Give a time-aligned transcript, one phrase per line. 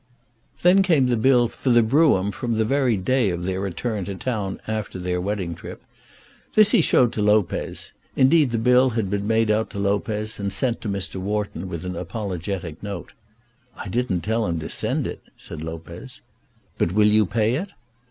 [0.63, 3.45] Then came the bill for the brougham, for the brougham from the very day of
[3.45, 5.83] their return to town after their wedding trip.
[6.55, 7.93] This he showed to Lopez.
[8.15, 11.17] Indeed the bill had been made out to Lopez and sent to Mr.
[11.17, 13.11] Wharton with an apologetic note.
[13.77, 16.21] "I didn't tell him to send it," said Lopez.
[16.79, 17.69] "But will you pay it?"